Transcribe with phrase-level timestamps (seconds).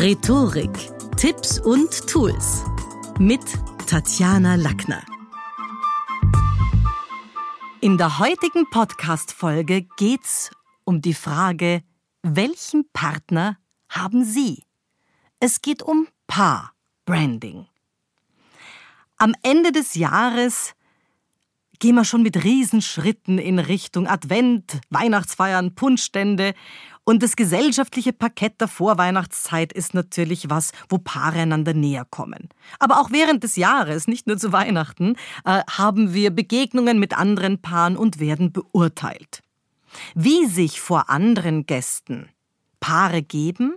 [0.00, 0.70] Rhetorik,
[1.16, 2.62] Tipps und Tools
[3.18, 3.40] mit
[3.88, 5.02] Tatjana Lackner.
[7.80, 10.52] In der heutigen Podcast-Folge geht's
[10.84, 11.82] um die Frage,
[12.22, 13.58] welchen Partner
[13.88, 14.62] haben Sie?
[15.40, 17.66] Es geht um Paar-Branding.
[19.16, 20.76] Am Ende des Jahres
[21.80, 26.54] gehen wir schon mit Riesenschritten in Richtung Advent, Weihnachtsfeiern, Punschstände.
[27.08, 32.50] Und das gesellschaftliche Parkett der Vorweihnachtszeit ist natürlich was, wo Paare einander näher kommen.
[32.78, 35.16] Aber auch während des Jahres, nicht nur zu Weihnachten,
[35.46, 39.42] äh, haben wir Begegnungen mit anderen Paaren und werden beurteilt.
[40.14, 42.28] Wie sich vor anderen Gästen
[42.78, 43.76] Paare geben,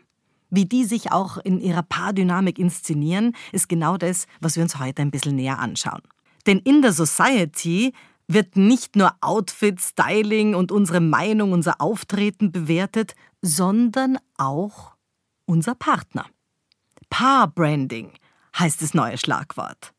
[0.50, 5.04] wie die sich auch in ihrer Paardynamik inszenieren, ist genau das, was wir uns heute
[5.04, 6.02] ein bisschen näher anschauen.
[6.48, 7.94] Denn in der Society
[8.34, 14.92] wird nicht nur Outfit, Styling und unsere Meinung, unser Auftreten bewertet, sondern auch
[15.46, 16.26] unser Partner.
[17.10, 18.12] Paar-Branding
[18.58, 19.94] heißt das neue Schlagwort.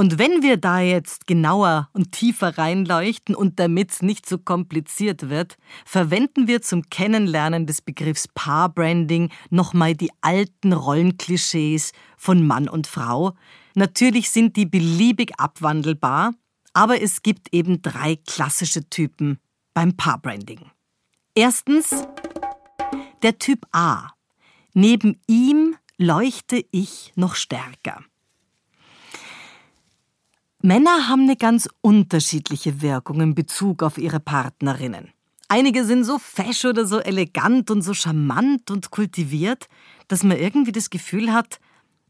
[0.00, 5.28] Und wenn wir da jetzt genauer und tiefer reinleuchten und damit es nicht so kompliziert
[5.28, 12.86] wird, verwenden wir zum Kennenlernen des Begriffs Paar-Branding nochmal die alten Rollenklischees von Mann und
[12.86, 13.34] Frau.
[13.74, 16.32] Natürlich sind die beliebig abwandelbar,
[16.72, 19.38] aber es gibt eben drei klassische Typen
[19.74, 20.70] beim Paar-Branding.
[21.34, 21.90] Erstens
[23.22, 24.08] der Typ A.
[24.72, 28.02] Neben ihm leuchte ich noch stärker.
[30.62, 35.10] Männer haben eine ganz unterschiedliche Wirkung in Bezug auf ihre Partnerinnen.
[35.48, 39.68] Einige sind so fesch oder so elegant und so charmant und kultiviert,
[40.08, 41.58] dass man irgendwie das Gefühl hat,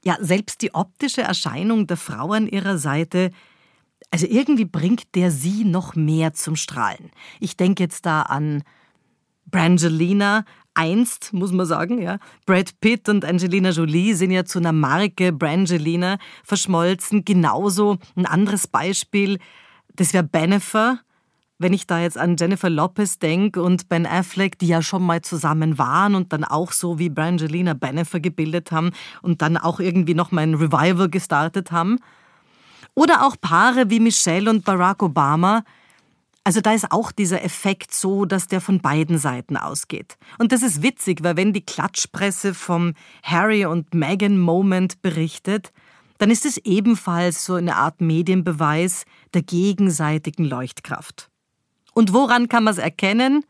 [0.04, 3.30] ja, selbst die optische Erscheinung der Frau an ihrer Seite,
[4.10, 7.10] also irgendwie bringt der sie noch mehr zum Strahlen.
[7.38, 8.62] Ich denke jetzt da an
[9.46, 10.44] Brangelina,
[10.74, 12.18] einst, muss man sagen, ja.
[12.46, 17.24] Brad Pitt und Angelina Jolie sind ja zu einer Marke Brangelina verschmolzen.
[17.24, 19.38] Genauso ein anderes Beispiel,
[19.96, 21.00] das wäre Bennifer.
[21.58, 25.20] Wenn ich da jetzt an Jennifer Lopez denke und Ben Affleck, die ja schon mal
[25.20, 30.14] zusammen waren und dann auch so wie Brangelina Bennifer gebildet haben und dann auch irgendwie
[30.14, 31.98] noch mal ein Revival gestartet haben.
[32.94, 35.64] Oder auch Paare wie Michelle und Barack Obama,
[36.42, 40.16] also da ist auch dieser Effekt so, dass der von beiden Seiten ausgeht.
[40.38, 45.70] Und das ist witzig, weil wenn die Klatschpresse vom Harry und Meghan Moment berichtet,
[46.18, 51.30] dann ist es ebenfalls so eine Art Medienbeweis der gegenseitigen Leuchtkraft.
[51.94, 53.44] Und woran kann man es erkennen?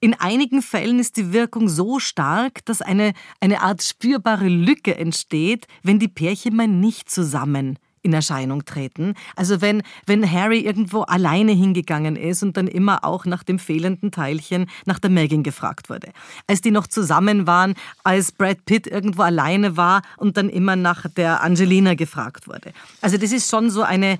[0.00, 5.66] In einigen Fällen ist die Wirkung so stark, dass eine, eine Art spürbare Lücke entsteht,
[5.82, 9.14] wenn die Pärchen mal nicht zusammen in Erscheinung treten.
[9.34, 14.12] Also wenn, wenn Harry irgendwo alleine hingegangen ist und dann immer auch nach dem fehlenden
[14.12, 16.12] Teilchen nach der Megan gefragt wurde.
[16.46, 17.74] Als die noch zusammen waren,
[18.04, 22.72] als Brad Pitt irgendwo alleine war und dann immer nach der Angelina gefragt wurde.
[23.02, 24.18] Also das ist schon so eine,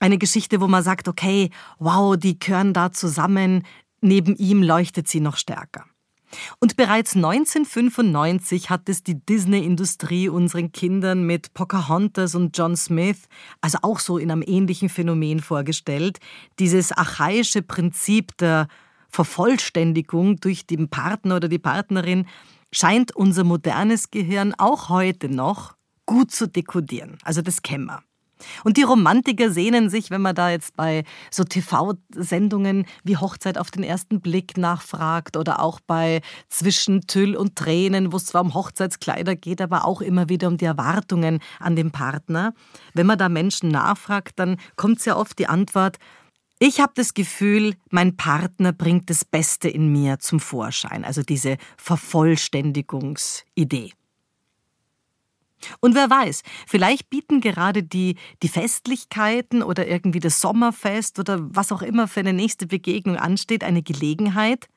[0.00, 3.64] eine Geschichte, wo man sagt, okay, wow, die gehören da zusammen,
[4.00, 5.84] neben ihm leuchtet sie noch stärker.
[6.58, 13.28] Und bereits 1995 hat es die Disney-Industrie unseren Kindern mit Pocahontas und John Smith,
[13.60, 16.18] also auch so in einem ähnlichen Phänomen vorgestellt.
[16.58, 18.68] Dieses archaische Prinzip der
[19.08, 22.26] Vervollständigung durch den Partner oder die Partnerin
[22.72, 25.74] scheint unser modernes Gehirn auch heute noch
[26.06, 27.18] gut zu dekodieren.
[27.22, 28.02] Also das kennen wir.
[28.64, 33.70] Und die Romantiker sehnen sich, wenn man da jetzt bei so TV-Sendungen wie Hochzeit auf
[33.70, 38.54] den ersten Blick nachfragt oder auch bei Zwischen Tüll und Tränen, wo es zwar um
[38.54, 42.54] Hochzeitskleider geht, aber auch immer wieder um die Erwartungen an den Partner.
[42.94, 45.98] Wenn man da Menschen nachfragt, dann kommt sehr oft die Antwort,
[46.60, 51.56] ich habe das Gefühl, mein Partner bringt das Beste in mir zum Vorschein, also diese
[51.76, 53.92] Vervollständigungsidee.
[55.80, 61.72] Und wer weiß, vielleicht bieten gerade die, die Festlichkeiten oder irgendwie das Sommerfest oder was
[61.72, 64.68] auch immer für eine nächste Begegnung ansteht, eine Gelegenheit,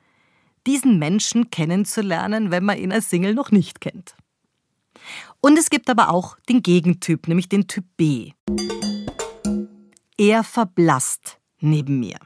[0.68, 4.16] diesen Menschen kennenzulernen, wenn man ihn als Single noch nicht kennt.
[5.40, 8.32] Und es gibt aber auch den Gegentyp, nämlich den Typ B.
[10.18, 12.18] Er verblasst neben mir.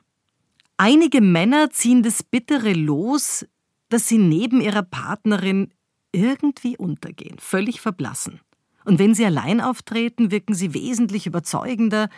[0.77, 3.45] Einige Männer ziehen das bittere Los,
[3.87, 5.73] dass sie neben ihrer Partnerin
[6.11, 8.41] irgendwie untergehen, völlig verblassen.
[8.85, 12.09] Und wenn sie allein auftreten, wirken sie wesentlich überzeugender.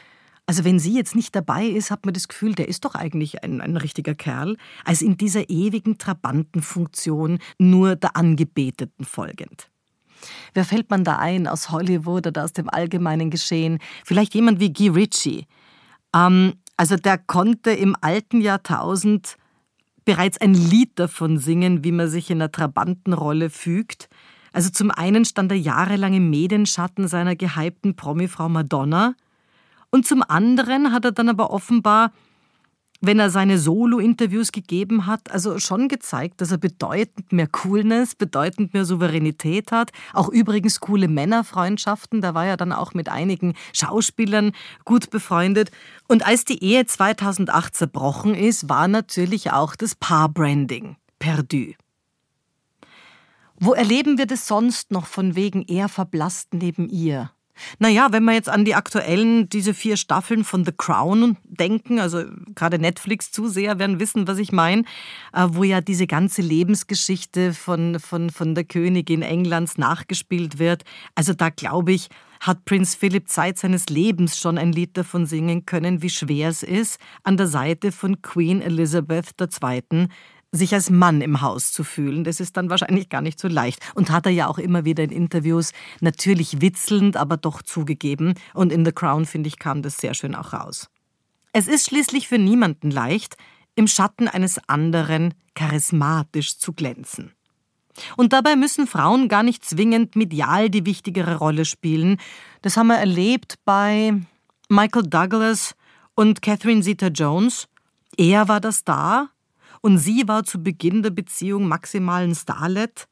[0.45, 3.43] Also wenn sie jetzt nicht dabei ist, hat man das Gefühl, der ist doch eigentlich
[3.43, 9.69] ein, ein richtiger Kerl, als in dieser ewigen Trabantenfunktion nur der Angebeteten folgend.
[10.53, 13.79] Wer fällt man da ein aus Hollywood oder aus dem allgemeinen Geschehen?
[14.05, 15.45] Vielleicht jemand wie Guy Ritchie.
[16.15, 19.37] Ähm, also der konnte im alten Jahrtausend
[20.05, 24.07] bereits ein Lied davon singen, wie man sich in einer Trabantenrolle fügt.
[24.57, 29.13] Also zum einen stand er jahrelang im Medienschatten seiner gehypten Promifrau Madonna
[29.92, 32.12] und zum anderen hat er dann aber offenbar
[33.00, 38.74] wenn er seine Solo-Interviews gegeben hat, also schon gezeigt, dass er bedeutend mehr Coolness, bedeutend
[38.74, 39.92] mehr Souveränität hat.
[40.13, 42.21] Auch übrigens coole Männerfreundschaften.
[42.21, 44.51] Da war er dann auch mit einigen Schauspielern
[44.83, 45.69] gut befreundet.
[46.07, 51.74] Und als die Ehe 2008 zerbrochen ist, war natürlich auch das Paarbranding perdu.
[53.59, 57.31] Wo erleben wir das sonst noch von wegen er verblasst neben ihr?
[57.80, 62.24] Naja, wenn wir jetzt an die aktuellen, diese vier Staffeln von The Crown denken, also
[62.56, 64.83] gerade Netflix-Zuseher werden wissen, was ich meine,
[65.33, 70.83] äh, wo ja diese ganze Lebensgeschichte von, von, von der Königin Englands nachgespielt wird.
[71.15, 75.65] Also da glaube ich, hat Prinz Philipp Zeit seines Lebens schon ein Lied davon singen
[75.65, 80.07] können, wie schwer es ist, an der Seite von Queen Elizabeth II
[80.51, 82.23] sich als Mann im Haus zu fühlen.
[82.23, 83.79] Das ist dann wahrscheinlich gar nicht so leicht.
[83.95, 88.33] Und hat er ja auch immer wieder in Interviews natürlich witzelnd, aber doch zugegeben.
[88.53, 90.89] Und in The Crown, finde ich, kam das sehr schön auch raus.
[91.53, 93.35] Es ist schließlich für niemanden leicht,
[93.75, 97.33] im Schatten eines anderen charismatisch zu glänzen.
[98.15, 102.17] Und dabei müssen Frauen gar nicht zwingend medial die wichtigere Rolle spielen.
[102.61, 104.13] Das haben wir erlebt bei
[104.69, 105.75] Michael Douglas
[106.15, 107.67] und Catherine Zeta-Jones.
[108.17, 109.29] Er war das da,
[109.88, 113.07] und sie war zu Beginn der Beziehung maximal ein Starlet.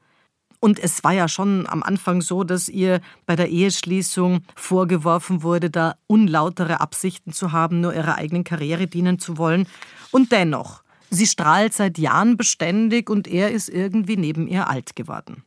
[0.60, 5.70] Und es war ja schon am Anfang so, dass ihr bei der Eheschließung vorgeworfen wurde,
[5.70, 9.70] da unlautere Absichten zu haben, nur ihrer eigenen Karriere dienen zu wollen.
[10.12, 15.46] Und dennoch, sie strahlt seit Jahren beständig und er ist irgendwie neben ihr alt geworden.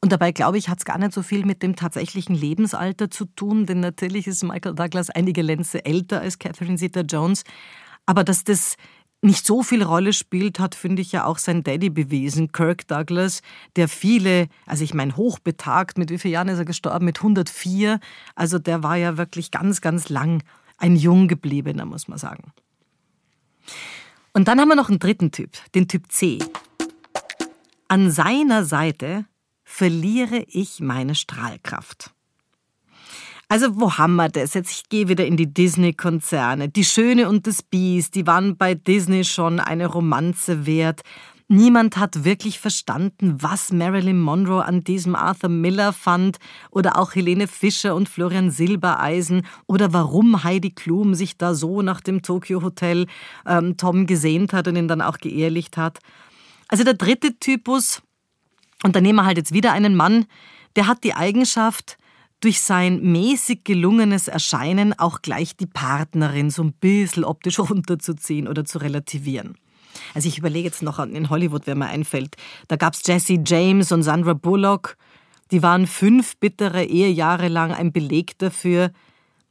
[0.00, 3.24] Und dabei, glaube ich, hat es gar nicht so viel mit dem tatsächlichen Lebensalter zu
[3.24, 7.42] tun, denn natürlich ist Michael Douglas einige Lenze älter als Catherine Zeta-Jones.
[8.06, 8.76] Aber dass das
[9.22, 13.40] nicht so viel Rolle spielt, hat, finde ich, ja auch sein Daddy bewiesen, Kirk Douglas,
[13.76, 17.04] der viele, also ich meine, hochbetagt, mit wie vielen Jahren ist er gestorben?
[17.04, 18.00] Mit 104.
[18.34, 20.42] Also der war ja wirklich ganz, ganz lang
[20.76, 22.52] ein jung gebliebener, muss man sagen.
[24.32, 26.40] Und dann haben wir noch einen dritten Typ, den Typ C.
[27.86, 29.26] An seiner Seite
[29.62, 32.12] verliere ich meine Strahlkraft.
[33.52, 34.54] Also wo haben wir das?
[34.54, 36.70] Jetzt ich gehe wieder in die Disney-Konzerne.
[36.70, 41.02] Die Schöne und das Biest, die waren bei Disney schon eine Romanze wert.
[41.48, 46.38] Niemand hat wirklich verstanden, was Marilyn Monroe an diesem Arthur Miller fand
[46.70, 52.00] oder auch Helene Fischer und Florian Silbereisen oder warum Heidi Klum sich da so nach
[52.00, 53.06] dem Tokyo Hotel
[53.44, 55.98] ähm, Tom gesehnt hat und ihn dann auch geehrlicht hat.
[56.68, 58.00] Also der dritte Typus,
[58.82, 60.24] und da nehmen wir halt jetzt wieder einen Mann,
[60.74, 61.98] der hat die Eigenschaft,
[62.42, 68.64] durch sein mäßig gelungenes Erscheinen auch gleich die Partnerin so ein bisschen optisch runterzuziehen oder
[68.64, 69.56] zu relativieren.
[70.14, 72.36] Also ich überlege jetzt noch in Hollywood, wer mir einfällt.
[72.68, 74.96] Da gab es Jesse James und Sandra Bullock.
[75.50, 78.90] Die waren fünf bittere Ehejahre lang ein Beleg dafür.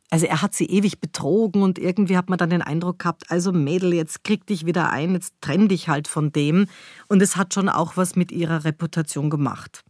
[0.10, 3.54] Also er hat sie ewig betrogen und irgendwie hat man dann den Eindruck gehabt, also
[3.54, 6.66] Mädel, jetzt krieg dich wieder ein, jetzt trenn dich halt von dem.
[7.08, 9.86] Und es hat schon auch was mit ihrer Reputation gemacht.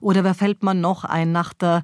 [0.00, 1.82] Oder wer fällt man noch ein nach der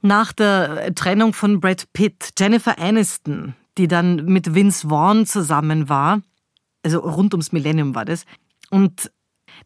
[0.00, 6.22] nach der Trennung von Brad Pitt, Jennifer Aniston, die dann mit Vince Vaughn zusammen war,
[6.82, 8.24] also rund ums Millennium war das,
[8.70, 9.10] und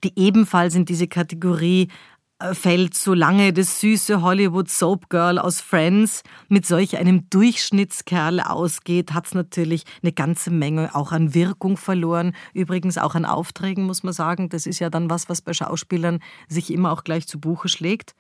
[0.05, 1.89] die ebenfalls in diese Kategorie
[2.43, 9.13] äh, fällt, solange das süße Hollywood Soap Girl aus Friends mit solch einem Durchschnittskerl ausgeht,
[9.13, 12.35] hat es natürlich eine ganze Menge auch an Wirkung verloren.
[12.53, 14.49] Übrigens auch an Aufträgen, muss man sagen.
[14.49, 18.15] Das ist ja dann was, was bei Schauspielern sich immer auch gleich zu Buche schlägt.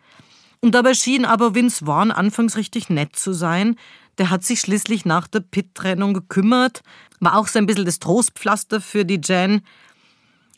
[0.62, 3.76] Und dabei schien aber Vince Vaughn anfangs richtig nett zu sein.
[4.18, 6.82] Der hat sich schließlich nach der Pit-Trennung gekümmert,
[7.18, 9.62] war auch so ein bisschen das Trostpflaster für die Jen.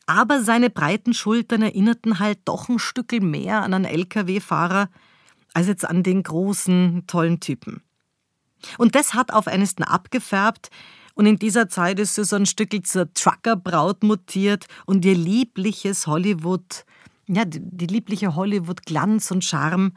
[0.06, 4.90] Aber seine breiten Schultern erinnerten halt doch ein Stückel mehr an einen LKW-Fahrer
[5.54, 7.80] als jetzt an den großen, tollen Typen.
[8.76, 10.70] Und das hat auf Aniston abgefärbt,
[11.14, 16.08] und in dieser Zeit ist sie so ein Stückel zur Truckerbraut mutiert und ihr liebliches
[16.08, 16.84] Hollywood
[17.26, 19.92] ja, die, die liebliche Hollywood-Glanz und Charme,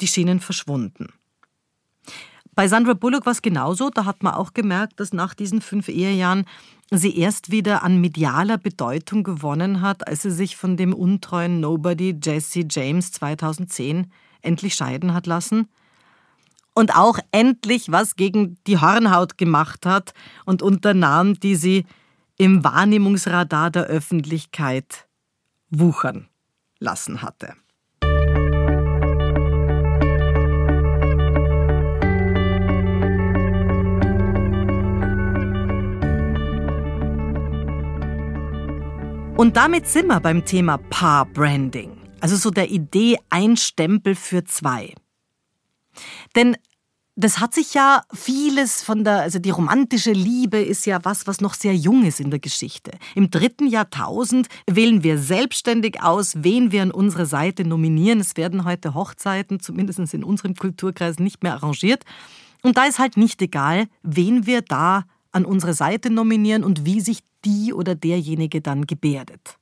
[0.00, 1.08] die schienen verschwunden.
[2.54, 3.88] Bei Sandra Bullock war es genauso.
[3.90, 6.44] Da hat man auch gemerkt, dass nach diesen fünf Ehejahren
[6.90, 12.18] sie erst wieder an medialer Bedeutung gewonnen hat, als sie sich von dem untreuen Nobody
[12.20, 14.10] Jesse James 2010
[14.42, 15.68] endlich scheiden hat lassen.
[16.74, 20.12] Und auch endlich was gegen die Hornhaut gemacht hat
[20.44, 21.86] und unternahm, die sie
[22.38, 25.06] im Wahrnehmungsradar der Öffentlichkeit
[25.70, 26.28] wuchern
[26.80, 27.54] lassen hatte.
[39.38, 41.96] Und damit sind wir beim Thema Paar-Branding.
[42.20, 44.94] Also so der Idee ein Stempel für zwei.
[46.34, 46.56] Denn
[47.20, 51.40] das hat sich ja vieles von der, also die romantische Liebe ist ja was, was
[51.40, 52.92] noch sehr jung ist in der Geschichte.
[53.16, 58.20] Im dritten Jahrtausend wählen wir selbstständig aus, wen wir an unsere Seite nominieren.
[58.20, 62.04] Es werden heute Hochzeiten, zumindest in unserem Kulturkreis, nicht mehr arrangiert.
[62.62, 67.00] Und da ist halt nicht egal, wen wir da an unsere Seite nominieren und wie
[67.00, 69.58] sich die oder derjenige dann gebärdet.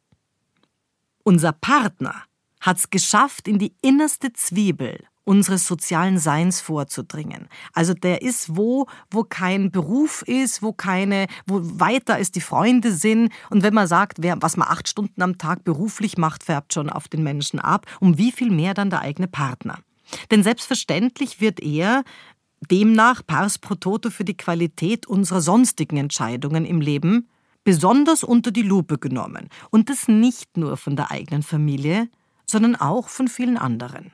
[1.22, 2.25] Unser Partner
[2.60, 7.49] hat es geschafft, in die innerste Zwiebel unseres sozialen Seins vorzudringen.
[7.75, 12.92] Also der ist wo, wo kein Beruf ist, wo keine, wo weiter ist die Freunde
[12.92, 13.33] sind.
[13.50, 16.88] Und wenn man sagt, wer, was man acht Stunden am Tag beruflich macht, färbt schon
[16.88, 17.87] auf den Menschen ab.
[18.00, 19.80] Um wie viel mehr dann der eigene Partner?
[20.30, 22.04] Denn selbstverständlich wird er
[22.71, 27.28] demnach pars pro toto für die Qualität unserer sonstigen Entscheidungen im Leben
[27.64, 29.49] besonders unter die Lupe genommen.
[29.71, 32.09] Und das nicht nur von der eigenen Familie,
[32.47, 34.12] sondern auch von vielen anderen.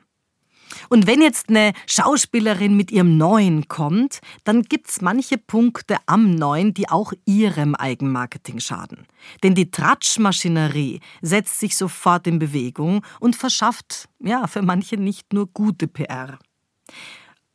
[0.89, 6.73] Und wenn jetzt eine Schauspielerin mit ihrem Neuen kommt, dann gibt's manche Punkte am Neuen,
[6.73, 9.07] die auch ihrem Eigenmarketing schaden.
[9.43, 15.47] Denn die Tratschmaschinerie setzt sich sofort in Bewegung und verschafft, ja, für manche nicht nur
[15.47, 16.39] gute PR.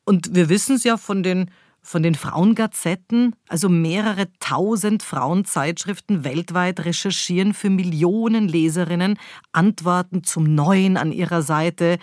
[0.05, 1.51] Und wir wissen es ja von den
[1.89, 9.19] von den Frauengazetten, also mehrere tausend Frauenzeitschriften weltweit recherchieren für Millionen Leserinnen
[9.53, 11.99] Antworten zum Neuen an ihrer Seite,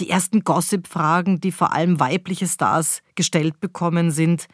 [0.00, 4.46] die ersten Gossip-Fragen, die vor allem weibliche Stars gestellt bekommen, sind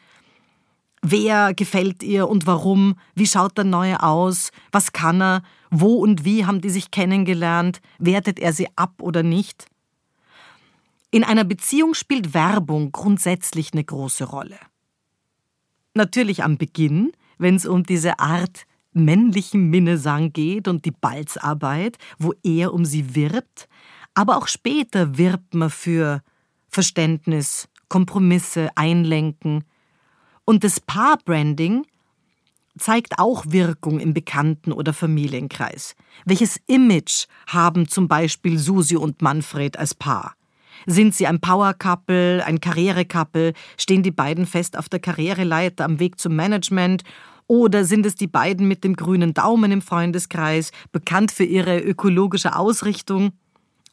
[1.02, 2.96] Wer gefällt ihr und warum?
[3.14, 4.50] Wie schaut der Neue aus?
[4.72, 5.42] Was kann er?
[5.70, 7.80] Wo und wie haben die sich kennengelernt?
[7.98, 9.66] Wertet er sie ab oder nicht?
[11.12, 14.58] In einer Beziehung spielt Werbung grundsätzlich eine große Rolle.
[15.94, 22.32] Natürlich am Beginn, wenn es um diese Art männlichen Minnesang geht und die Balzarbeit, wo
[22.42, 23.68] er um sie wirbt,
[24.16, 26.22] aber auch später wirbt man für
[26.68, 29.64] Verständnis, Kompromisse, Einlenken.
[30.46, 31.86] Und das Paarbranding
[32.78, 35.94] zeigt auch Wirkung im Bekannten- oder Familienkreis.
[36.24, 40.34] Welches Image haben zum Beispiel Susi und Manfred als Paar?
[40.86, 43.52] Sind sie ein Power-Couple, ein Karriere-Couple?
[43.76, 47.02] Stehen die beiden fest auf der Karriereleiter am Weg zum Management?
[47.48, 52.56] Oder sind es die beiden mit dem grünen Daumen im Freundeskreis, bekannt für ihre ökologische
[52.56, 53.32] Ausrichtung?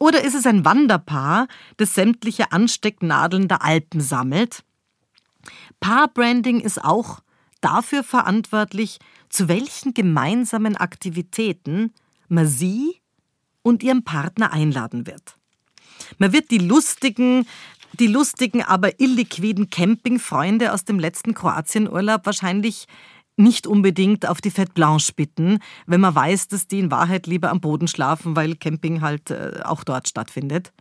[0.03, 4.65] Oder ist es ein Wanderpaar, das sämtliche Anstecknadeln der Alpen sammelt?
[5.79, 7.22] Paarbranding ist auch
[7.62, 11.93] dafür verantwortlich, zu welchen gemeinsamen Aktivitäten
[12.27, 13.00] man sie
[13.62, 15.38] und ihren Partner einladen wird.
[16.17, 17.48] Man wird die lustigen,
[17.93, 22.88] die lustigen, aber illiquiden Campingfreunde aus dem letzten Kroatienurlaub wahrscheinlich
[23.35, 27.49] nicht unbedingt auf die Fête Blanche bitten, wenn man weiß, dass die in Wahrheit lieber
[27.49, 30.71] am Boden schlafen, weil Camping halt äh, auch dort stattfindet.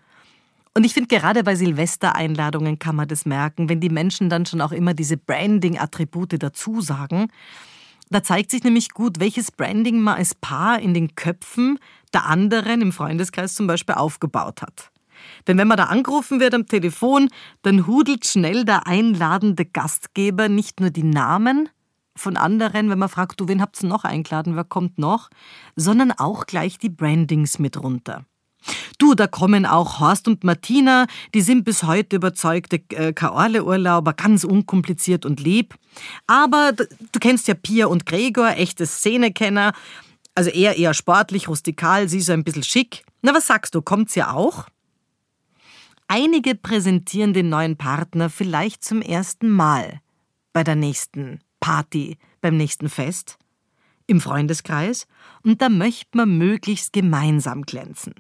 [0.75, 4.63] Und ich finde, gerade bei Silvestereinladungen kann man das merken, wenn die Menschen dann schon
[4.63, 7.29] auch immer diese Branding-Attribute dazu sagen.
[8.09, 11.79] Da zeigt sich nämlich gut, welches Branding man als Paar in den Köpfen
[12.15, 14.91] der anderen im Freundeskreis zum Beispiel aufgebaut hat.
[15.47, 17.29] Denn wenn man da angerufen wird am Telefon,
[17.63, 21.69] dann hudelt schnell der einladende Gastgeber nicht nur die Namen,
[22.17, 25.31] von anderen, wenn man fragt, du, wen habt ihr noch eingeladen, wer kommt noch,
[25.77, 28.25] sondern auch gleich die Brandings mit runter.
[28.99, 34.45] Du, da kommen auch Horst und Martina, die sind bis heute überzeugte äh, Kaorle-Urlauber, ganz
[34.45, 35.75] unkompliziert und lieb.
[36.27, 39.73] Aber du kennst ja Pia und Gregor, echte Szenekenner.
[40.35, 43.05] Also er eher sportlich, rustikal, sie so ein bisschen schick.
[43.23, 44.67] Na, was sagst du, kommt's ja auch?
[46.07, 50.01] Einige präsentieren den neuen Partner vielleicht zum ersten Mal
[50.53, 53.39] bei der nächsten Party beim nächsten Fest,
[54.07, 55.07] im Freundeskreis,
[55.45, 58.15] und da möchte man möglichst gemeinsam glänzen.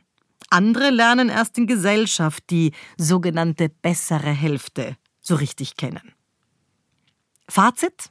[0.48, 6.12] Andere lernen erst in Gesellschaft die sogenannte bessere Hälfte so richtig kennen.
[7.48, 8.10] Fazit?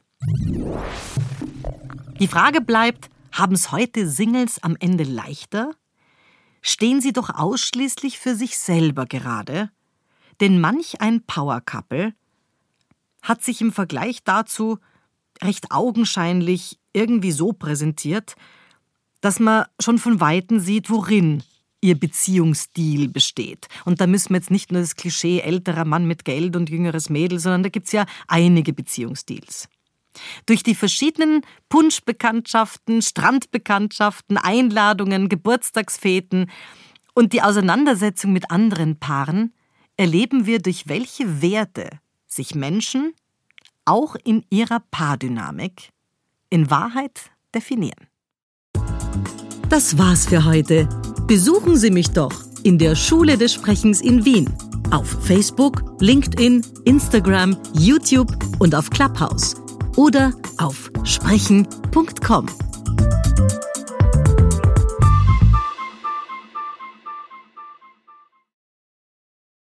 [2.20, 5.72] Die Frage bleibt, haben es heute Singles am Ende leichter?
[6.60, 9.70] Stehen sie doch ausschließlich für sich selber gerade?
[10.40, 12.14] Denn manch ein Power-Couple
[13.22, 14.78] hat sich im Vergleich dazu
[15.42, 18.34] recht augenscheinlich irgendwie so präsentiert,
[19.20, 21.42] dass man schon von Weitem sieht, worin
[21.80, 23.66] ihr Beziehungsstil besteht.
[23.84, 27.10] Und da müssen wir jetzt nicht nur das Klischee älterer Mann mit Geld und jüngeres
[27.10, 29.68] Mädel, sondern da gibt es ja einige Beziehungsstils.
[30.46, 36.50] Durch die verschiedenen Punschbekanntschaften, Strandbekanntschaften, Einladungen, Geburtstagsfeten
[37.14, 39.54] und die Auseinandersetzung mit anderen Paaren
[39.96, 41.88] erleben wir, durch welche Werte
[42.26, 43.12] sich Menschen
[43.84, 45.90] auch in ihrer Paardynamik
[46.50, 48.08] in Wahrheit definieren.
[49.68, 50.88] Das war's für heute.
[51.26, 54.52] Besuchen Sie mich doch in der Schule des Sprechens in Wien.
[54.90, 59.54] Auf Facebook, LinkedIn, Instagram, YouTube und auf Clubhouse.
[59.96, 62.46] Oder auf sprechen.com.